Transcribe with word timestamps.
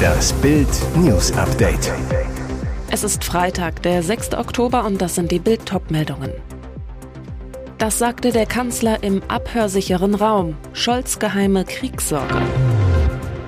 Das 0.00 0.32
Bild 0.34 0.68
News 0.96 1.32
Update. 1.32 1.92
Es 2.90 3.04
ist 3.04 3.24
Freitag, 3.24 3.82
der 3.82 4.02
6. 4.02 4.34
Oktober 4.34 4.84
und 4.84 5.00
das 5.00 5.14
sind 5.14 5.30
die 5.30 5.38
Bild 5.38 5.62
meldungen 5.90 6.32
Das 7.78 7.98
sagte 7.98 8.32
der 8.32 8.46
Kanzler 8.46 9.02
im 9.02 9.22
abhörsicheren 9.28 10.14
Raum. 10.14 10.56
Scholz 10.72 11.18
geheime 11.18 11.64
Kriegssorge. 11.64 12.40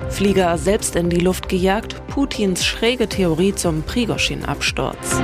Flieger 0.09 0.57
selbst 0.57 0.95
in 0.95 1.09
die 1.09 1.19
Luft 1.19 1.49
gejagt, 1.49 2.05
Putins 2.07 2.65
schräge 2.65 3.07
Theorie 3.07 3.55
zum 3.55 3.81
Prigoschin-Absturz. 3.83 5.21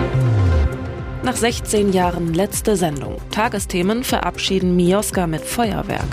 Nach 1.23 1.35
16 1.35 1.93
Jahren 1.93 2.33
letzte 2.33 2.75
Sendung. 2.75 3.17
Tagesthemen 3.29 4.03
verabschieden 4.03 4.75
Mioska 4.75 5.27
mit 5.27 5.41
Feuerwerk. 5.41 6.07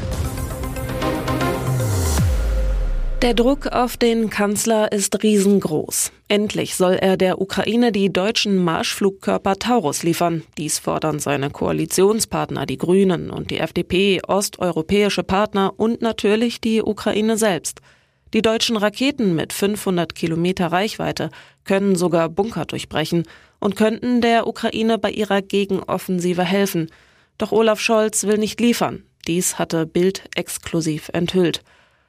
Der 3.27 3.35
Druck 3.35 3.67
auf 3.67 3.97
den 3.97 4.31
Kanzler 4.31 4.93
ist 4.93 5.25
riesengroß. 5.25 6.13
Endlich 6.29 6.77
soll 6.77 6.93
er 6.93 7.17
der 7.17 7.41
Ukraine 7.41 7.91
die 7.91 8.13
deutschen 8.13 8.57
Marschflugkörper 8.57 9.57
Taurus 9.57 10.05
liefern. 10.05 10.45
Dies 10.59 10.79
fordern 10.79 11.19
seine 11.19 11.51
Koalitionspartner, 11.51 12.67
die 12.67 12.79
Grünen 12.79 13.31
und 13.31 13.51
die 13.51 13.59
FDP, 13.59 14.21
osteuropäische 14.25 15.25
Partner 15.25 15.73
und 15.77 16.03
natürlich 16.03 16.61
die 16.61 16.81
Ukraine 16.83 17.37
selbst. 17.37 17.81
Die 18.33 18.43
deutschen 18.43 18.77
Raketen 18.77 19.35
mit 19.35 19.53
500 19.53 20.15
Kilometer 20.15 20.69
Reichweite 20.69 21.31
können 21.65 21.97
sogar 21.97 22.29
Bunker 22.29 22.65
durchbrechen 22.65 23.25
und 23.59 23.75
könnten 23.75 24.21
der 24.21 24.47
Ukraine 24.47 24.99
bei 24.99 25.11
ihrer 25.11 25.43
Gegenoffensive 25.43 26.45
helfen. 26.45 26.93
Doch 27.39 27.51
Olaf 27.51 27.81
Scholz 27.81 28.23
will 28.23 28.39
nicht 28.39 28.61
liefern. 28.61 29.03
Dies 29.27 29.59
hatte 29.59 29.85
Bild 29.85 30.23
exklusiv 30.37 31.11
enthüllt. 31.13 31.65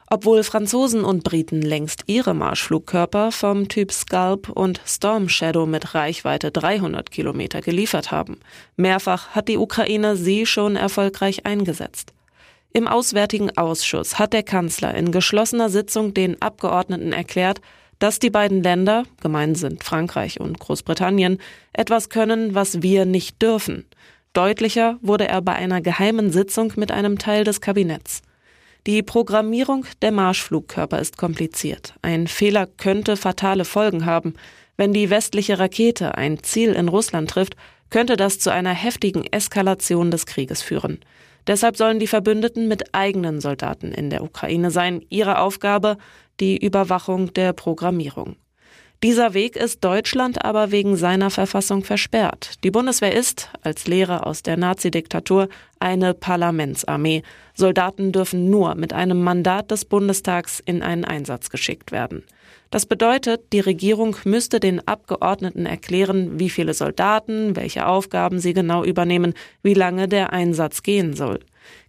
Obwohl 0.10 0.44
Franzosen 0.44 1.04
und 1.04 1.26
Briten 1.26 1.62
längst 1.62 2.04
ihre 2.08 2.34
Marschflugkörper 2.34 3.34
vom 3.34 3.68
Typ 3.68 3.92
Scalp 3.92 4.48
und 4.48 4.80
Storm 4.86 5.28
Shadow 5.28 5.66
mit 5.66 5.96
Reichweite 5.96 6.50
300 6.50 7.12
Kilometer 7.12 7.60
geliefert 7.60 8.10
haben. 8.10 8.40
Mehrfach 8.78 9.30
hat 9.30 9.50
die 9.50 9.58
Ukraine 9.58 10.16
sie 10.16 10.46
schon 10.46 10.78
erfolgreich 10.78 11.46
eingesetzt. 11.46 12.14
Im 12.72 12.88
Auswärtigen 12.88 13.58
Ausschuss 13.58 14.18
hat 14.18 14.32
der 14.32 14.44
Kanzler 14.44 14.96
in 14.96 15.12
geschlossener 15.12 15.70
Sitzung 15.70 16.14
den 16.14 16.42
Abgeordneten 16.42 17.12
erklärt, 17.12 17.60
dass 18.00 18.20
die 18.20 18.30
beiden 18.30 18.64
Länder, 18.64 19.04
gemein 19.22 19.56
sind 19.56 19.84
Frankreich 19.84 20.40
und 20.40 20.60
Großbritannien, 20.60 21.40
etwas 21.74 22.08
können, 22.10 22.56
was 22.56 22.82
wir 22.82 23.06
nicht 23.06 23.42
dürfen. 23.42 23.86
Deutlicher 24.32 25.00
wurde 25.02 25.28
er 25.28 25.42
bei 25.42 25.54
einer 25.54 25.82
geheimen 25.82 26.32
Sitzung 26.32 26.72
mit 26.78 26.92
einem 26.92 27.18
Teil 27.18 27.44
des 27.44 27.60
Kabinetts. 27.60 28.22
Die 28.88 29.04
Programmierung 29.04 29.86
der 30.02 30.14
Marschflugkörper 30.14 31.00
ist 31.00 31.18
kompliziert. 31.18 31.94
Ein 32.02 32.26
Fehler 32.26 32.66
könnte 32.66 33.18
fatale 33.18 33.66
Folgen 33.66 34.06
haben. 34.06 34.36
Wenn 34.78 34.94
die 34.94 35.10
westliche 35.10 35.60
Rakete 35.60 36.18
ein 36.18 36.42
Ziel 36.42 36.72
in 36.72 36.88
Russland 36.88 37.30
trifft, 37.30 37.58
könnte 37.90 38.16
das 38.16 38.40
zu 38.40 38.50
einer 38.50 38.74
heftigen 38.74 39.26
Eskalation 39.26 40.10
des 40.10 40.26
Krieges 40.26 40.62
führen. 40.62 41.02
Deshalb 41.48 41.76
sollen 41.76 42.00
die 42.00 42.08
Verbündeten 42.08 42.70
mit 42.70 42.96
eigenen 42.96 43.42
Soldaten 43.42 43.92
in 43.92 44.10
der 44.10 44.24
Ukraine 44.24 44.72
sein. 44.72 45.04
Ihre 45.10 45.40
Aufgabe 45.40 45.98
die 46.40 46.56
Überwachung 46.58 47.34
der 47.34 47.52
Programmierung. 47.52 48.38
Dieser 49.04 49.36
Weg 49.36 49.56
ist 49.56 49.84
Deutschland 49.84 50.44
aber 50.44 50.72
wegen 50.72 50.96
seiner 50.96 51.30
Verfassung 51.30 51.84
versperrt. 51.84 52.56
Die 52.64 52.72
Bundeswehr 52.72 53.14
ist, 53.14 53.52
als 53.62 53.86
Lehre 53.86 54.26
aus 54.26 54.42
der 54.42 54.58
Nazidiktatur, 54.58 55.50
eine 55.80 56.16
Parlamentsarmee. 56.16 57.22
Soldaten 57.54 58.12
dürfen 58.12 58.50
nur 58.50 58.74
mit 58.74 58.94
einem 58.94 59.24
Mandat 59.24 59.70
des 59.70 59.86
Bundestags 59.86 60.64
in 60.66 60.82
einen 60.82 61.06
Einsatz 61.06 61.52
geschickt 61.52 61.92
werden. 61.92 62.24
Das 62.72 62.88
bedeutet, 62.88 63.54
die 63.54 63.60
Regierung 63.60 64.16
müsste 64.24 64.60
den 64.60 64.86
Abgeordneten 64.88 65.68
erklären, 65.68 66.40
wie 66.40 66.50
viele 66.50 66.74
Soldaten, 66.74 67.56
welche 67.56 67.86
Aufgaben 67.86 68.40
sie 68.40 68.54
genau 68.54 68.84
übernehmen, 68.84 69.36
wie 69.62 69.76
lange 69.76 70.08
der 70.08 70.34
Einsatz 70.34 70.82
gehen 70.82 71.14
soll. 71.14 71.40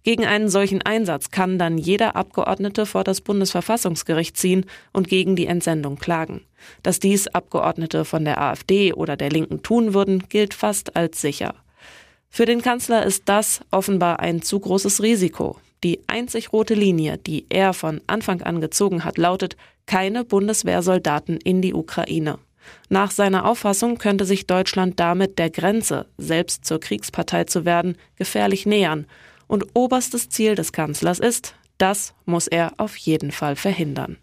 Gegen 0.03 0.25
einen 0.25 0.49
solchen 0.49 0.81
Einsatz 0.81 1.31
kann 1.31 1.59
dann 1.59 1.77
jeder 1.77 2.15
Abgeordnete 2.15 2.85
vor 2.85 3.03
das 3.03 3.21
Bundesverfassungsgericht 3.21 4.37
ziehen 4.37 4.65
und 4.93 5.07
gegen 5.07 5.35
die 5.35 5.47
Entsendung 5.47 5.97
klagen. 5.97 6.41
Dass 6.83 6.99
dies 6.99 7.27
Abgeordnete 7.27 8.05
von 8.05 8.25
der 8.25 8.41
AfD 8.41 8.93
oder 8.93 9.17
der 9.17 9.29
Linken 9.29 9.61
tun 9.61 9.93
würden, 9.93 10.23
gilt 10.29 10.53
fast 10.53 10.95
als 10.95 11.21
sicher. 11.21 11.55
Für 12.29 12.45
den 12.45 12.61
Kanzler 12.61 13.05
ist 13.05 13.23
das 13.25 13.61
offenbar 13.71 14.19
ein 14.19 14.41
zu 14.41 14.59
großes 14.59 15.01
Risiko. 15.01 15.57
Die 15.83 16.01
einzig 16.07 16.53
rote 16.53 16.73
Linie, 16.73 17.17
die 17.17 17.45
er 17.49 17.73
von 17.73 18.01
Anfang 18.07 18.41
an 18.41 18.61
gezogen 18.61 19.03
hat, 19.03 19.17
lautet 19.17 19.55
keine 19.85 20.23
Bundeswehrsoldaten 20.23 21.37
in 21.37 21.61
die 21.61 21.73
Ukraine. 21.73 22.37
Nach 22.89 23.11
seiner 23.11 23.45
Auffassung 23.45 23.97
könnte 23.97 24.25
sich 24.25 24.45
Deutschland 24.45 24.99
damit 24.99 25.39
der 25.39 25.49
Grenze, 25.49 26.05
selbst 26.17 26.65
zur 26.65 26.79
Kriegspartei 26.79 27.45
zu 27.45 27.65
werden, 27.65 27.97
gefährlich 28.15 28.65
nähern 28.65 29.07
und 29.49 29.65
oberstes 29.73 30.29
Ziel 30.29 30.55
des 30.55 30.71
Kanzlers 30.71 31.19
ist, 31.19 31.55
das 31.77 32.13
muss 32.25 32.47
er 32.47 32.71
auf 32.77 32.95
jeden 32.95 33.31
Fall 33.31 33.57
verhindern. 33.57 34.17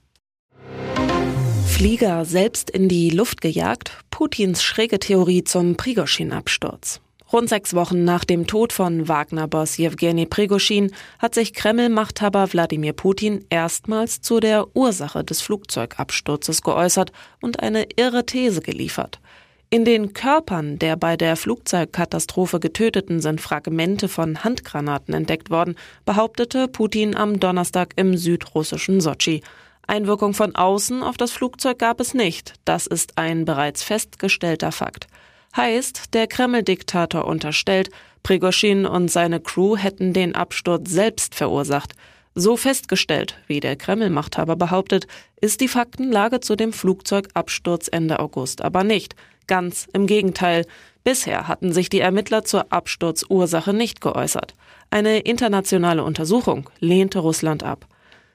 Flieger 1.67 2.25
selbst 2.25 2.71
in 2.71 2.89
die 2.89 3.11
Luft 3.11 3.43
gejagt, 3.43 3.93
Putins 4.11 4.63
schräge 4.63 4.99
Theorie 4.99 5.45
zum 5.45 5.77
Prigoschin-Absturz. 5.77 7.03
Rund 7.33 7.49
sechs 7.49 7.75
Wochen 7.75 8.05
nach 8.05 8.25
dem 8.25 8.47
Tod 8.47 8.73
von 8.73 9.09
Wagner-Boss 9.09 9.77
Jewgeni 9.79 10.27
Prigoschin 10.27 10.93
hat 11.19 11.35
sich 11.35 11.53
Kreml-Machthaber 11.53 12.53
Wladimir 12.53 12.93
Putin 12.93 13.45
erstmals 13.51 14.21
zu 14.21 14.39
der 14.39 14.77
Ursache 14.77 15.25
des 15.25 15.43
Flugzeugabsturzes 15.43 16.63
geäußert 16.63 17.11
und 17.41 17.61
eine 17.61 17.87
irre 17.97 18.25
These 18.25 18.61
geliefert. 18.61 19.21
In 19.69 19.85
den 19.85 20.13
Körpern 20.13 20.79
der 20.79 20.97
bei 20.97 21.17
der 21.17 21.35
Flugzeugkatastrophe 21.35 22.61
Getöteten 22.61 23.21
sind 23.21 23.41
Fragmente 23.41 24.07
von 24.07 24.45
Handgranaten 24.45 25.13
entdeckt 25.13 25.51
worden, 25.51 25.75
behauptete 26.05 26.69
Putin 26.69 27.17
am 27.17 27.41
Donnerstag 27.41 27.93
im 27.97 28.17
südrussischen 28.17 29.01
Sotschi. 29.01 29.43
Einwirkung 29.89 30.35
von 30.35 30.55
außen 30.55 31.03
auf 31.03 31.17
das 31.17 31.33
Flugzeug 31.33 31.81
gab 31.81 31.99
es 31.99 32.15
nicht. 32.15 32.55
Das 32.65 32.87
ist 32.87 33.19
ein 33.19 33.45
bereits 33.45 33.83
festgestellter 33.83 34.71
Fakt. 34.71 35.09
Heißt, 35.57 36.15
der 36.15 36.29
Kreml-Diktator 36.29 37.25
unterstellt, 37.25 37.91
Prigoschin 38.23 38.87
und 38.87 39.11
seine 39.11 39.41
Crew 39.41 39.77
hätten 39.77 40.13
den 40.13 40.37
Absturz 40.37 40.91
selbst 40.91 41.35
verursacht. 41.35 41.95
So 42.39 42.59
festgestellt, 42.59 43.39
wie 43.47 43.61
der 43.61 43.77
Kreml-Machthaber 43.77 44.57
behauptet, 44.57 45.07
ist 45.41 45.63
die 45.63 45.69
Faktenlage 45.69 46.41
zu 46.41 46.55
dem 46.55 46.75
Flugzeugabsturz 46.75 47.89
Ende 47.91 48.21
August 48.21 48.61
aber 48.61 48.85
nicht. 48.85 49.17
Ganz 49.47 49.89
im 49.95 50.07
Gegenteil. 50.07 50.67
Bisher 51.03 51.49
hatten 51.49 51.73
sich 51.73 51.89
die 51.89 52.01
Ermittler 52.01 52.45
zur 52.45 52.71
Absturzursache 52.71 53.73
nicht 53.73 54.03
geäußert. 54.03 54.53
Eine 54.91 55.21
internationale 55.21 56.05
Untersuchung 56.05 56.69
lehnte 56.79 57.21
Russland 57.21 57.63
ab. 57.63 57.87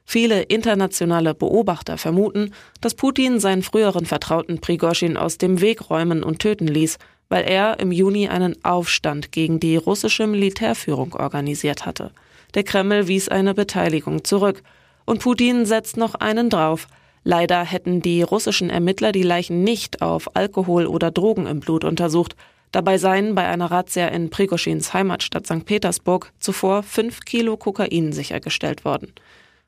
Viele 0.03 0.41
internationale 0.41 1.35
Beobachter 1.35 1.99
vermuten, 1.99 2.55
dass 2.81 2.95
Putin 2.95 3.39
seinen 3.39 3.61
früheren 3.61 4.07
Vertrauten 4.07 4.59
Prigoschin 4.61 5.15
aus 5.15 5.37
dem 5.37 5.61
Weg 5.61 5.91
räumen 5.91 6.23
und 6.23 6.39
töten 6.39 6.67
ließ, 6.67 6.97
weil 7.29 7.43
er 7.43 7.79
im 7.79 7.91
Juni 7.91 8.29
einen 8.29 8.65
Aufstand 8.65 9.31
gegen 9.31 9.59
die 9.59 9.75
russische 9.75 10.25
Militärführung 10.25 11.13
organisiert 11.13 11.85
hatte. 11.85 12.11
Der 12.53 12.63
Kreml 12.63 13.07
wies 13.07 13.29
eine 13.29 13.53
Beteiligung 13.53 14.23
zurück. 14.23 14.63
Und 15.05 15.21
Putin 15.21 15.65
setzt 15.65 15.97
noch 15.97 16.15
einen 16.15 16.49
drauf– 16.49 16.87
Leider 17.23 17.63
hätten 17.63 18.01
die 18.01 18.23
russischen 18.23 18.69
Ermittler 18.69 19.11
die 19.11 19.23
Leichen 19.23 19.63
nicht 19.63 20.01
auf 20.01 20.35
Alkohol 20.35 20.87
oder 20.87 21.11
Drogen 21.11 21.45
im 21.45 21.59
Blut 21.59 21.83
untersucht. 21.83 22.35
Dabei 22.71 22.97
seien 22.97 23.35
bei 23.35 23.47
einer 23.47 23.69
Razzia 23.69 24.07
in 24.07 24.29
Prigoschins 24.29 24.93
Heimatstadt 24.93 25.45
St. 25.45 25.65
Petersburg 25.65 26.31
zuvor 26.39 26.83
fünf 26.83 27.19
Kilo 27.21 27.57
Kokain 27.57 28.11
sichergestellt 28.11 28.85
worden. 28.85 29.13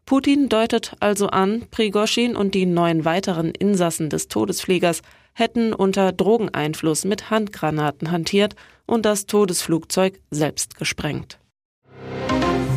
Putin 0.06 0.50
deutet 0.50 0.96
also 1.00 1.28
an, 1.28 1.66
Prigoschin 1.70 2.36
und 2.36 2.56
die 2.56 2.66
neun 2.66 3.06
weiteren 3.06 3.52
Insassen 3.52 4.10
des 4.10 4.28
Todesfliegers 4.28 5.02
hätten 5.34 5.74
unter 5.74 6.12
Drogeneinfluss 6.12 7.06
mit 7.06 7.30
Handgranaten 7.30 8.12
hantiert 8.12 8.56
und 8.86 9.06
das 9.06 9.26
Todesflugzeug 9.28 10.20
selbst 10.30 10.78
gesprengt. 10.78 11.40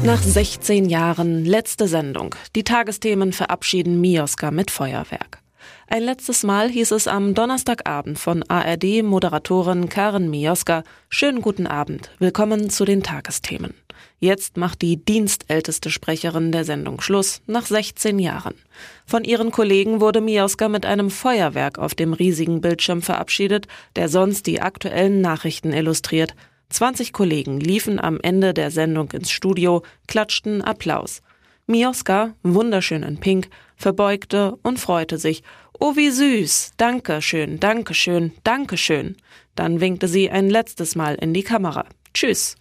Nach 0.06 0.22
16 0.22 0.88
Jahren 0.88 1.44
letzte 1.44 1.88
Sendung. 1.88 2.36
Die 2.54 2.62
Tagesthemen 2.62 3.32
verabschieden 3.32 4.00
Mioska 4.00 4.52
mit 4.52 4.70
Feuerwerk. 4.70 5.42
Ein 5.88 6.04
letztes 6.04 6.44
Mal 6.44 6.68
hieß 6.68 6.92
es 6.92 7.08
am 7.08 7.34
Donnerstagabend 7.34 8.16
von 8.16 8.44
ARD-Moderatorin 8.44 9.88
Karen 9.88 10.30
Mioska, 10.30 10.84
schönen 11.08 11.42
guten 11.42 11.66
Abend, 11.66 12.12
willkommen 12.20 12.70
zu 12.70 12.84
den 12.84 13.02
Tagesthemen. 13.02 13.74
Jetzt 14.20 14.56
macht 14.56 14.80
die 14.80 15.04
dienstälteste 15.04 15.90
Sprecherin 15.90 16.52
der 16.52 16.64
Sendung 16.64 17.00
Schluss, 17.00 17.42
nach 17.48 17.66
16 17.66 18.20
Jahren. 18.20 18.54
Von 19.06 19.24
ihren 19.24 19.50
Kollegen 19.50 20.00
wurde 20.00 20.20
Mioska 20.20 20.68
mit 20.68 20.86
einem 20.86 21.10
Feuerwerk 21.10 21.80
auf 21.80 21.96
dem 21.96 22.12
riesigen 22.12 22.60
Bildschirm 22.60 23.02
verabschiedet, 23.02 23.66
der 23.96 24.08
sonst 24.08 24.46
die 24.46 24.60
aktuellen 24.60 25.20
Nachrichten 25.20 25.72
illustriert. 25.72 26.36
20 26.70 27.12
Kollegen 27.12 27.60
liefen 27.60 28.00
am 28.00 28.18
Ende 28.20 28.52
der 28.52 28.70
Sendung 28.70 29.10
ins 29.12 29.30
Studio, 29.30 29.82
klatschten 30.06 30.62
Applaus. 30.62 31.22
Mioska, 31.66 32.34
wunderschön 32.42 33.02
in 33.02 33.18
Pink, 33.18 33.48
verbeugte 33.76 34.56
und 34.62 34.78
freute 34.78 35.18
sich. 35.18 35.42
Oh, 35.78 35.96
wie 35.96 36.10
süß! 36.10 36.72
Danke 36.76 37.20
schön, 37.22 37.60
danke 37.60 37.94
schön, 37.94 38.32
danke 38.44 38.76
schön. 38.76 39.16
Dann 39.54 39.80
winkte 39.80 40.08
sie 40.08 40.30
ein 40.30 40.48
letztes 40.48 40.94
Mal 40.94 41.16
in 41.16 41.34
die 41.34 41.42
Kamera. 41.42 41.86
Tschüss. 42.14 42.56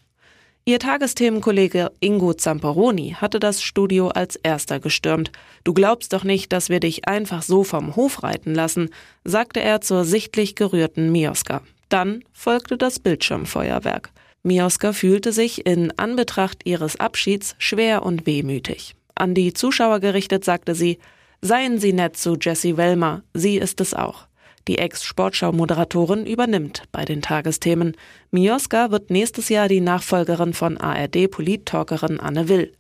Ihr 0.68 0.80
Tagesthemenkollege 0.80 1.92
Ingo 2.00 2.34
Zamperoni 2.34 3.16
hatte 3.20 3.40
das 3.40 3.62
Studio 3.62 4.08
als 4.08 4.36
erster 4.36 4.80
gestürmt. 4.80 5.32
Du 5.64 5.76
glaubst 5.76 6.12
doch 6.12 6.24
nicht, 6.24 6.52
dass 6.52 6.70
wir 6.70 6.80
dich 6.80 7.08
einfach 7.08 7.44
so 7.44 7.64
vom 7.64 7.96
Hof 7.96 8.24
reiten 8.24 8.56
lassen, 8.56 8.90
sagte 9.24 9.62
er 9.62 9.82
zur 9.82 10.06
sichtlich 10.06 10.56
gerührten 10.56 11.12
Mioska. 11.12 11.62
Dann 11.90 12.24
folgte 12.34 12.78
das 12.78 13.00
Bildschirmfeuerwerk. 13.00 14.12
Mioska 14.44 14.94
fühlte 14.94 15.32
sich 15.32 15.66
in 15.66 15.92
Anbetracht 15.98 16.62
ihres 16.66 17.00
Abschieds 17.00 17.56
schwer 17.58 18.04
und 18.04 18.26
wehmütig. 18.26 18.96
An 19.16 19.34
die 19.34 19.54
Zuschauer 19.54 20.00
gerichtet 20.00 20.46
sagte 20.46 20.76
sie, 20.76 21.00
Seien 21.42 21.80
Sie 21.80 21.94
nett 21.94 22.18
zu 22.18 22.38
Jessie 22.40 22.78
Wellmer, 22.78 23.24
sie 23.34 23.58
ist 23.58 23.82
es 23.82 23.94
auch. 23.94 24.28
Die 24.68 24.80
Ex-Sportschau-Moderatorin 24.80 26.26
übernimmt 26.26 26.84
bei 26.92 27.06
den 27.06 27.22
Tagesthemen. 27.22 27.96
Mioska 28.32 28.90
wird 28.90 29.12
nächstes 29.12 29.50
Jahr 29.50 29.68
die 29.68 29.82
Nachfolgerin 29.82 30.54
von 30.54 30.78
ARD-Polit-Talkerin 30.78 32.20
Anne 32.20 32.50
Will. 32.50 32.72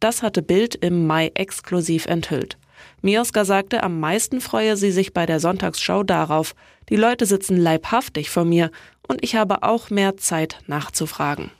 Das 0.00 0.22
hatte 0.22 0.42
Bild 0.42 0.74
im 0.74 1.06
Mai 1.06 1.32
exklusiv 1.34 2.06
enthüllt. 2.06 2.56
Mioska 3.04 3.44
sagte, 3.44 3.82
am 3.82 4.00
meisten 4.00 4.40
freue 4.40 4.78
sie 4.78 4.90
sich 4.90 5.12
bei 5.12 5.26
der 5.26 5.38
Sonntagsschau 5.38 6.04
darauf. 6.04 6.54
Die 6.88 6.96
Leute 6.96 7.26
sitzen 7.26 7.58
leibhaftig 7.58 8.30
vor 8.30 8.46
mir 8.46 8.70
und 9.06 9.22
ich 9.22 9.36
habe 9.36 9.62
auch 9.62 9.90
mehr 9.90 10.16
Zeit 10.16 10.60
nachzufragen. 10.68 11.50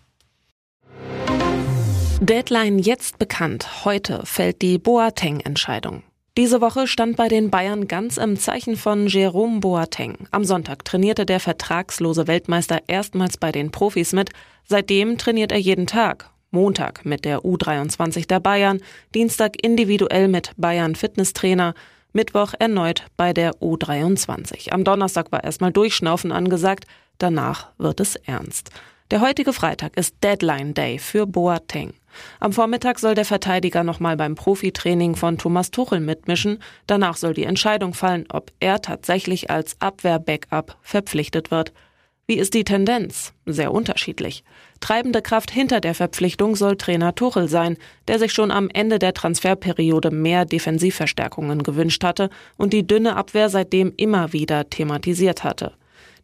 Deadline 2.21 2.79
jetzt 2.79 3.19
bekannt. 3.19 3.85
Heute 3.85 4.23
fällt 4.25 4.63
die 4.63 4.79
Boateng-Entscheidung. 4.79 6.03
Diese 6.39 6.63
Woche 6.63 6.87
stand 6.87 7.19
bei 7.19 7.29
den 7.29 7.51
Bayern 7.51 7.89
ganz 7.89 8.17
im 8.17 8.39
Zeichen 8.39 8.77
von 8.77 9.07
Jerome 9.07 9.61
Boateng. 9.61 10.27
Am 10.31 10.45
Sonntag 10.45 10.87
trainierte 10.87 11.27
der 11.27 11.41
vertragslose 11.41 12.27
Weltmeister 12.27 12.81
erstmals 12.87 13.37
bei 13.37 13.53
den 13.53 13.71
Profis 13.71 14.15
mit. 14.15 14.31
Seitdem 14.65 15.19
trainiert 15.19 15.53
er 15.53 15.61
jeden 15.61 15.87
Tag. 15.87 16.31
Montag 16.55 17.05
mit 17.05 17.27
der 17.27 17.41
U23 17.41 18.27
der 18.27 18.41
Bayern, 18.41 18.81
Dienstag 19.15 19.63
individuell 19.63 20.29
mit 20.29 20.53
Bayern 20.57 20.95
Fitnesstrainer, 20.95 21.75
Mittwoch 22.15 22.55
erneut 22.59 23.05
bei 23.17 23.33
der 23.33 23.53
U23. 23.57 24.71
Am 24.71 24.85
Donnerstag 24.85 25.33
war 25.33 25.45
erstmal 25.45 25.73
Durchschnaufen 25.73 26.33
angesagt, 26.33 26.87
danach 27.19 27.73
wird 27.77 28.01
es 28.01 28.15
ernst. 28.17 28.71
Der 29.11 29.21
heutige 29.21 29.53
Freitag 29.53 29.97
ist 29.97 30.15
Deadline 30.23 30.73
Day 30.75 30.99
für 30.99 31.27
Boateng. 31.27 31.93
Am 32.41 32.53
Vormittag 32.53 33.01
soll 33.01 33.15
der 33.15 33.25
Verteidiger 33.25 33.83
nochmal 33.83 34.17
beim 34.17 34.37
Profitraining 34.37 35.17
von 35.17 35.37
Thomas 35.37 35.73
Tuchel 35.73 36.01
mitmischen. 36.01 36.61
Danach 36.87 37.17
soll 37.17 37.35
die 37.35 37.45
Entscheidung 37.45 37.95
fallen, 37.95 38.27
ob 38.31 38.53
er 38.61 38.81
tatsächlich 38.81 39.51
als 39.51 39.77
Abwehr-Backup 39.81 40.77
verpflichtet 40.83 41.51
wird. 41.51 41.73
Wie 42.27 42.39
ist 42.39 42.55
die 42.55 42.65
Tendenz? 42.65 43.35
Sehr 43.45 43.73
unterschiedlich. 43.73 44.45
Treibende 44.81 45.21
Kraft 45.21 45.51
hinter 45.51 45.81
der 45.81 45.95
Verpflichtung 45.95 46.57
soll 46.57 46.77
Trainer 46.77 47.15
Tuchel 47.15 47.49
sein, 47.49 47.77
der 48.09 48.19
sich 48.19 48.33
schon 48.33 48.51
am 48.51 48.71
Ende 48.71 48.99
der 48.99 49.13
Transferperiode 49.13 50.11
mehr 50.11 50.45
Defensivverstärkungen 50.47 51.63
gewünscht 51.63 52.03
hatte 52.03 52.31
und 52.57 52.73
die 52.73 52.87
dünne 52.87 53.17
Abwehr 53.17 53.51
seitdem 53.51 53.93
immer 53.97 54.33
wieder 54.33 54.71
thematisiert 54.71 55.45
hatte. 55.45 55.73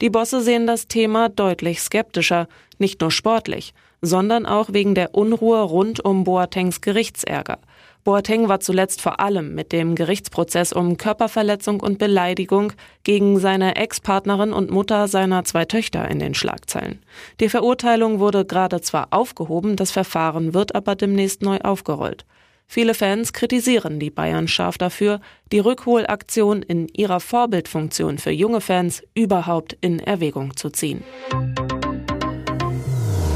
Die 0.00 0.10
Bosse 0.10 0.40
sehen 0.40 0.66
das 0.66 0.88
Thema 0.88 1.28
deutlich 1.28 1.80
skeptischer, 1.80 2.48
nicht 2.78 3.00
nur 3.02 3.10
sportlich 3.10 3.74
sondern 4.02 4.46
auch 4.46 4.72
wegen 4.72 4.94
der 4.94 5.14
Unruhe 5.14 5.60
rund 5.60 6.04
um 6.04 6.24
Boatengs 6.24 6.80
Gerichtsärger. 6.80 7.58
Boateng 8.02 8.48
war 8.48 8.60
zuletzt 8.60 9.02
vor 9.02 9.20
allem 9.20 9.54
mit 9.54 9.72
dem 9.72 9.94
Gerichtsprozess 9.94 10.72
um 10.72 10.96
Körperverletzung 10.96 11.80
und 11.80 11.98
Beleidigung 11.98 12.72
gegen 13.04 13.38
seine 13.38 13.76
Ex-Partnerin 13.76 14.52
und 14.52 14.70
Mutter 14.70 15.06
seiner 15.06 15.44
zwei 15.44 15.66
Töchter 15.66 16.08
in 16.08 16.18
den 16.18 16.34
Schlagzeilen. 16.34 17.00
Die 17.40 17.50
Verurteilung 17.50 18.18
wurde 18.18 18.44
gerade 18.44 18.80
zwar 18.80 19.08
aufgehoben, 19.10 19.76
das 19.76 19.90
Verfahren 19.90 20.54
wird 20.54 20.74
aber 20.74 20.96
demnächst 20.96 21.42
neu 21.42 21.58
aufgerollt. 21.58 22.24
Viele 22.66 22.94
Fans 22.94 23.32
kritisieren 23.32 23.98
die 23.98 24.10
Bayern 24.10 24.46
scharf 24.46 24.78
dafür, 24.78 25.20
die 25.50 25.58
Rückholaktion 25.58 26.62
in 26.62 26.86
ihrer 26.86 27.18
Vorbildfunktion 27.18 28.18
für 28.18 28.30
junge 28.30 28.60
Fans 28.60 29.02
überhaupt 29.12 29.76
in 29.80 29.98
Erwägung 29.98 30.56
zu 30.56 30.70
ziehen. 30.70 31.02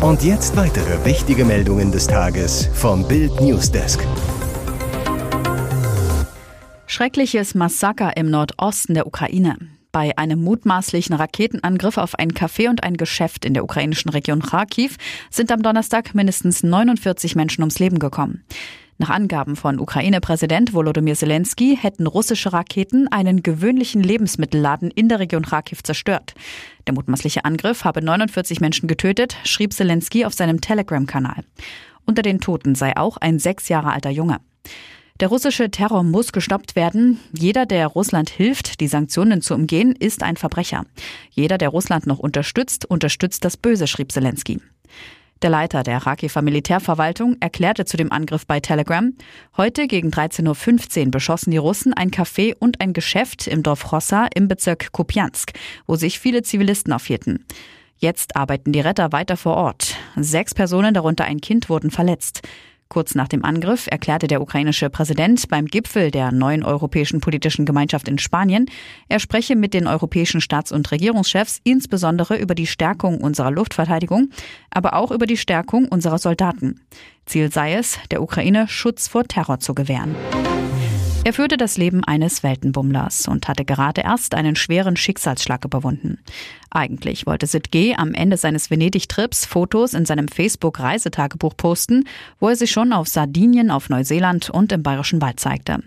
Und 0.01 0.23
jetzt 0.23 0.57
weitere 0.57 1.05
wichtige 1.05 1.45
Meldungen 1.45 1.91
des 1.91 2.07
Tages 2.07 2.69
vom 2.75 3.09
Bild 3.09 3.41
Newsdesk. 3.41 4.07
Schreckliches 6.95 7.57
Massaker 7.57 8.17
im 8.17 8.31
Nordosten 8.31 8.95
der 8.95 9.09
Ukraine. 9.09 9.57
Bei 9.91 10.17
einem 10.17 10.45
mutmaßlichen 10.45 11.17
Raketenangriff 11.17 11.99
auf 11.99 12.15
ein 12.15 12.31
Café 12.31 12.69
und 12.71 12.85
ein 12.85 12.97
Geschäft 12.97 13.45
in 13.45 13.53
der 13.53 13.65
ukrainischen 13.65 14.13
Region 14.13 14.41
Kharkiv 14.41 14.97
sind 15.29 15.51
am 15.51 15.61
Donnerstag 15.61 16.15
mindestens 16.15 16.63
49 16.63 17.35
Menschen 17.35 17.63
ums 17.63 17.81
Leben 17.81 17.99
gekommen. 17.99 18.45
Nach 18.99 19.11
Angaben 19.11 19.57
von 19.57 19.81
Ukraine-Präsident 19.81 20.73
Volodymyr 20.73 21.17
Zelensky 21.17 21.77
hätten 21.77 22.07
russische 22.07 22.53
Raketen 22.53 23.09
einen 23.09 23.43
gewöhnlichen 23.43 24.01
Lebensmittelladen 24.01 24.93
in 24.93 25.09
der 25.09 25.19
Region 25.19 25.47
Kharkiv 25.47 25.83
zerstört. 25.83 26.35
Der 26.87 26.95
mutmaßliche 26.95 27.45
Angriff 27.45 27.83
habe 27.83 28.03
49 28.05 28.61
Menschen 28.61 28.87
getötet, 28.87 29.37
schrieb 29.43 29.73
Zelensky 29.73 30.27
auf 30.27 30.35
seinem 30.35 30.61
Telegram-Kanal. 30.61 31.43
Unter 32.07 32.23
den 32.23 32.41
Toten 32.41 32.77
sei 32.77 32.97
auch 32.97 33.17
ein 33.17 33.41
sechs 33.41 33.69
Jahre 33.69 33.93
alter 33.93 34.11
Junge. 34.11 34.39
Der 35.21 35.29
russische 35.29 35.71
Terror 35.71 36.03
muss 36.03 36.33
gestoppt 36.33 36.75
werden. 36.75 37.21
Jeder, 37.33 37.67
der 37.67 37.87
Russland 37.87 38.31
hilft, 38.31 38.81
die 38.81 38.89
Sanktionen 38.89 39.43
zu 39.43 39.55
umgehen, 39.55 39.95
ist 39.97 40.25
ein 40.25 40.37
Verbrecher. 40.37 40.87
Jeder, 41.31 41.57
der 41.57 41.69
Russland 41.69 42.09
noch 42.09 42.19
unterstützt, 42.19 42.85
unterstützt 42.85 43.45
das 43.45 43.57
Böse, 43.57 43.87
schrieb 43.87 44.11
Zelensky. 44.11 44.61
Der 45.41 45.51
Leiter 45.51 45.85
der 45.85 45.99
Rakifer 45.99 46.43
Militärverwaltung 46.43 47.37
erklärte 47.39 47.85
zu 47.85 47.97
dem 47.97 48.11
Angriff 48.11 48.45
bei 48.45 48.59
Telegram, 48.59 49.13
heute 49.57 49.87
gegen 49.87 50.11
13.15 50.11 51.05
Uhr 51.05 51.11
beschossen 51.13 51.53
die 51.53 51.59
Russen 51.59 51.95
ein 51.95 52.11
Café 52.11 52.57
und 52.59 52.81
ein 52.81 52.93
Geschäft 52.93 53.47
im 53.47 53.63
Dorf 53.63 53.93
Rossa 53.93 54.27
im 54.35 54.49
Bezirk 54.49 54.91
Kupiansk, 54.91 55.53
wo 55.87 55.95
sich 55.95 56.19
viele 56.19 56.43
Zivilisten 56.43 56.93
aufhielten. 56.93 57.45
Jetzt 57.99 58.35
arbeiten 58.35 58.73
die 58.73 58.81
Retter 58.81 59.13
weiter 59.13 59.37
vor 59.37 59.57
Ort. 59.57 59.95
Sechs 60.17 60.55
Personen, 60.55 60.93
darunter 60.93 61.25
ein 61.25 61.41
Kind, 61.41 61.69
wurden 61.69 61.93
verletzt. 61.93 62.43
Kurz 62.89 63.15
nach 63.15 63.29
dem 63.29 63.45
Angriff 63.45 63.87
erklärte 63.91 64.27
der 64.27 64.41
ukrainische 64.41 64.91
Präsident 64.91 65.49
beim 65.49 65.67
Gipfel 65.67 66.11
der 66.11 66.33
neuen 66.33 66.63
europäischen 66.63 67.21
politischen 67.21 67.65
Gemeinschaft 67.65 68.09
in 68.09 68.19
Spanien, 68.19 68.67
er 69.09 69.21
spreche 69.21 69.57
mit 69.57 69.75
den 69.75 69.87
europäischen 69.87 70.41
Staats- 70.41 70.73
und 70.73 70.91
Regierungschefs 70.91 71.61
insbesondere 71.65 72.37
über 72.37 72.55
die 72.55 72.67
Stärkung 72.67 73.21
unserer 73.21 73.51
Luftverteidigung, 73.51 74.31
aber 74.71 74.95
auch 74.95 75.11
über 75.11 75.27
die 75.27 75.37
Stärkung 75.37 75.89
unserer 75.89 76.19
Soldaten. 76.19 76.81
Ziel 77.27 77.51
sei 77.51 77.75
es, 77.75 77.99
der 78.11 78.23
Ukraine 78.23 78.69
Schutz 78.69 79.09
vor 79.09 79.25
Terror 79.25 79.59
zu 79.59 79.75
gewähren. 79.75 80.15
Er 81.25 81.33
führte 81.33 81.57
das 81.57 81.79
Leben 81.79 82.05
eines 82.05 82.43
Weltenbummlers 82.43 83.29
und 83.29 83.49
hatte 83.49 83.65
gerade 83.65 84.03
erst 84.03 84.35
einen 84.35 84.57
schweren 84.57 84.95
Schicksalsschlag 84.95 85.65
überwunden. 85.65 86.19
Eigentlich 86.69 87.25
wollte 87.25 87.47
Sid 87.47 87.71
G. 87.71 87.95
am 87.95 88.13
Ende 88.13 88.37
seines 88.37 88.71
Venedig-Trips 88.71 89.47
Fotos 89.47 89.95
in 89.95 90.05
seinem 90.05 90.29
Facebook-Reisetagebuch 90.29 91.57
posten, 91.57 92.07
wo 92.41 92.51
er 92.51 92.57
sich 92.57 92.73
schon 92.73 92.93
auf 92.93 93.09
Sardinien, 93.09 93.71
auf 93.71 93.89
Neuseeland 93.89 94.51
und 94.51 94.71
im 94.71 94.83
Bayerischen 94.83 95.23
Wald 95.23 95.41
zeigte. 95.41 95.79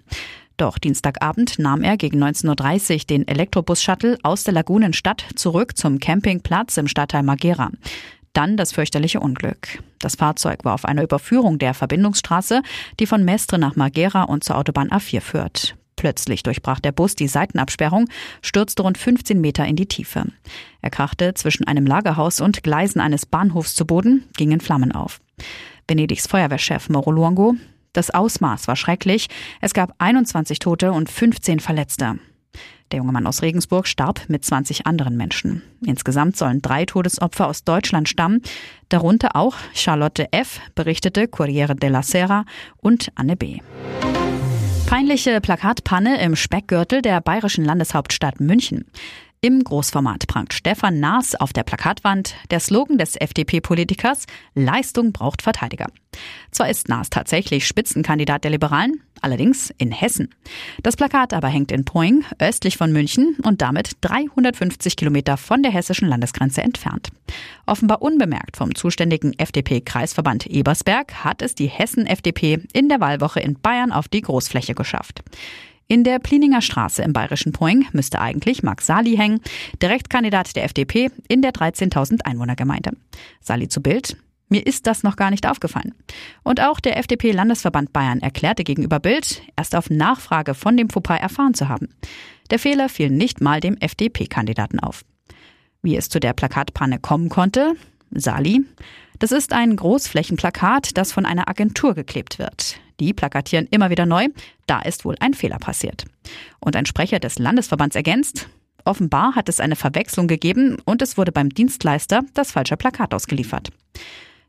Doch 0.58 0.80
Dienstagabend 0.80 1.60
nahm 1.60 1.84
er 1.84 1.98
gegen 1.98 2.22
19.30 2.24 2.94
Uhr 2.94 3.00
den 3.06 3.28
Elektrobus-Shuttle 3.28 4.18
aus 4.24 4.44
der 4.44 4.56
Lagunenstadt 4.56 5.24
zurück 5.36 5.78
zum 5.78 6.00
Campingplatz 6.00 6.78
im 6.78 6.88
Stadtteil 6.88 7.22
Magera. 7.22 7.70
Dann 8.38 8.56
das 8.56 8.72
fürchterliche 8.72 9.20
Unglück. 9.20 9.82
Das 9.98 10.14
Fahrzeug 10.14 10.64
war 10.64 10.76
auf 10.76 10.86
einer 10.86 11.02
Überführung 11.02 11.58
der 11.58 11.74
Verbindungsstraße, 11.74 12.62
die 13.00 13.08
von 13.08 13.26
Mestre 13.26 13.58
nach 13.58 13.76
Margera 13.76 14.26
und 14.26 14.44
zur 14.44 14.60
Autobahn 14.60 14.92
A4 14.92 15.22
führt. 15.22 15.76
Plötzlich 15.96 16.44
durchbrach 16.44 16.80
der 16.80 16.92
Bus 16.92 17.16
die 17.16 17.28
Seitenabsperrung, 17.28 18.08
stürzte 18.44 18.84
rund 18.84 19.00
15 19.00 19.42
Meter 19.42 19.66
in 19.66 19.76
die 19.76 19.88
Tiefe. 19.88 20.26
Er 20.84 20.92
krachte 20.92 21.34
zwischen 21.34 21.66
einem 21.66 21.88
Lagerhaus 21.88 22.40
und 22.40 22.62
Gleisen 22.62 23.02
eines 23.02 23.26
Bahnhofs 23.26 23.74
zu 23.74 23.88
Boden, 23.88 24.26
gingen 24.38 24.60
Flammen 24.60 24.92
auf. 24.92 25.20
Venedigs 25.88 26.28
Feuerwehrchef 26.28 26.90
Mauro 26.90 27.10
Luongo. 27.10 27.56
Das 27.94 28.12
Ausmaß 28.12 28.68
war 28.68 28.76
schrecklich. 28.76 29.30
Es 29.62 29.74
gab 29.74 29.96
21 29.98 30.60
Tote 30.60 30.92
und 30.92 31.10
15 31.10 31.60
Verletzte. 31.60 32.20
Der 32.92 33.00
junge 33.00 33.12
Mann 33.12 33.28
aus 33.28 33.42
Regensburg 33.42 33.88
starb 33.88 34.22
mit 34.30 34.46
20 34.46 34.88
anderen 34.88 35.18
Menschen. 35.18 35.62
Insgesamt 35.86 36.38
sollen 36.38 36.62
drei 36.62 36.86
Todesopfer 36.86 37.48
aus 37.48 37.64
Deutschland 37.64 38.08
stammen, 38.08 38.42
darunter 38.90 39.36
auch 39.36 39.56
Charlotte 39.74 40.32
F., 40.32 40.62
berichtete 40.76 41.28
Corriere 41.28 41.76
della 41.76 42.02
Sera 42.02 42.46
und 42.78 43.10
Anne 43.16 43.36
B. 43.36 43.60
Peinliche 44.88 45.42
Plakatpanne 45.42 46.22
im 46.22 46.38
Speckgürtel 46.38 47.02
der 47.02 47.20
bayerischen 47.20 47.66
Landeshauptstadt 47.66 48.40
München. 48.40 48.86
Im 49.40 49.64
Großformat 49.64 50.26
prangt 50.26 50.52
Stefan 50.52 51.00
Naas 51.00 51.36
auf 51.36 51.54
der 51.54 51.62
Plakatwand 51.62 52.34
der 52.50 52.60
Slogan 52.60 52.98
des 52.98 53.16
FDP-Politikers 53.16 54.26
Leistung 54.56 55.12
braucht 55.12 55.44
Verteidiger. 55.44 55.86
Zwar 56.50 56.70
ist 56.72 56.90
Naas 56.90 57.12
tatsächlich 57.12 57.68
Spitzenkandidat 57.68 58.44
der 58.44 58.50
Liberalen, 58.50 59.04
allerdings 59.22 59.72
in 59.78 59.92
Hessen. 59.92 60.34
Das 60.82 60.96
Plakat 60.96 61.34
aber 61.34 61.50
hängt 61.50 61.72
in 61.72 61.86
Poing, 61.86 62.26
östlich 62.40 62.78
von 62.78 62.92
München 62.92 63.38
und 63.44 63.62
damit 63.62 63.98
350 64.02 64.96
Kilometer 64.96 65.38
von 65.38 65.62
der 65.62 65.72
hessischen 65.72 66.08
Landesgrenze 66.08 66.64
entfernt. 66.64 67.10
Offenbar 67.68 68.02
unbemerkt 68.02 68.58
vom 68.58 68.74
zuständigen 68.74 69.38
FDP-Kreisverband 69.38 70.48
Ebersberg 70.48 71.24
hat 71.24 71.44
es 71.44 71.54
die 71.54 71.68
Hessen-FDP 71.68 72.62
in 72.74 72.90
der 72.90 73.02
Wahlwoche 73.02 73.40
in 73.40 73.60
Bayern 73.60 73.92
auf 73.92 74.08
die 74.08 74.22
Großfläche 74.22 74.74
geschafft. 74.74 75.24
In 75.90 76.04
der 76.04 76.20
Plininger 76.20 76.62
Straße 76.62 77.02
im 77.02 77.14
bayerischen 77.14 77.54
Poing 77.54 77.86
müsste 77.94 78.20
eigentlich 78.20 78.62
Max 78.62 78.88
Sali 78.88 79.16
hängen, 79.16 79.40
Direktkandidat 79.82 80.56
der 80.58 80.66
FDP 80.66 81.10
in 81.30 81.42
der 81.42 81.54
13.000 81.54 82.26
Einwohnergemeinde. 82.26 82.92
Sali 83.40 83.70
zu 83.70 83.82
Bild. 83.82 84.18
Mir 84.50 84.66
ist 84.66 84.86
das 84.86 85.04
noch 85.04 85.16
gar 85.16 85.30
nicht 85.30 85.48
aufgefallen. 85.48 85.94
Und 86.44 86.62
auch 86.62 86.80
der 86.80 86.98
FDP-Landesverband 86.98 87.94
Bayern 87.94 88.20
erklärte 88.20 88.64
gegenüber 88.64 89.00
Bild, 89.00 89.42
erst 89.56 89.76
auf 89.76 89.90
Nachfrage 89.90 90.54
von 90.54 90.76
dem 90.76 90.90
Fauxpas 90.90 91.20
erfahren 91.20 91.54
zu 91.54 91.70
haben. 91.70 91.90
Der 92.50 92.60
Fehler 92.60 92.90
fiel 92.90 93.10
nicht 93.10 93.42
mal 93.42 93.60
dem 93.60 93.78
FDP-Kandidaten 93.78 94.80
auf. 94.80 95.04
Wie 95.82 95.96
es 95.96 96.10
zu 96.10 96.20
der 96.20 96.34
Plakatpanne 96.34 97.00
kommen 97.00 97.30
konnte? 97.30 97.76
Sali. 98.12 98.66
Das 99.20 99.32
ist 99.32 99.54
ein 99.54 99.76
Großflächenplakat, 99.76 100.98
das 100.98 101.12
von 101.12 101.26
einer 101.26 101.50
Agentur 101.50 101.94
geklebt 101.94 102.40
wird. 102.40 102.80
Die 103.00 103.14
plakatieren 103.14 103.68
immer 103.70 103.90
wieder 103.90 104.06
neu. 104.06 104.28
Da 104.66 104.82
ist 104.82 105.06
wohl 105.06 105.16
ein 105.20 105.34
Fehler 105.34 105.58
passiert. 105.58 106.06
Und 106.60 106.76
ein 106.76 106.86
Sprecher 106.86 107.20
des 107.20 107.40
Landesverbands 107.40 107.96
ergänzt, 107.96 108.50
offenbar 108.86 109.36
hat 109.36 109.50
es 109.50 109.60
eine 109.60 109.76
Verwechslung 109.76 110.28
gegeben 110.28 110.78
und 110.86 111.02
es 111.02 111.18
wurde 111.18 111.32
beim 111.32 111.50
Dienstleister 111.50 112.24
das 112.34 112.52
falsche 112.52 112.78
Plakat 112.78 113.14
ausgeliefert. 113.14 113.70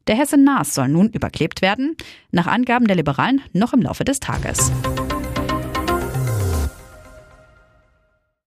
Der 0.07 0.17
Hesse 0.17 0.39
Naas 0.39 0.75
soll 0.75 0.89
nun 0.89 1.11
überklebt 1.11 1.61
werden, 1.61 1.97
nach 2.31 2.47
Angaben 2.47 2.87
der 2.87 2.97
Liberalen 2.97 3.43
noch 3.53 3.75
im 3.75 3.83
Laufe 3.83 4.05
des 4.05 4.21
Tages. 4.21 4.73